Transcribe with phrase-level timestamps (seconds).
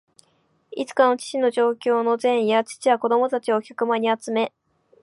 [0.71, 4.51] いつかの父の上京の前夜、父は子供たちを客間に集め、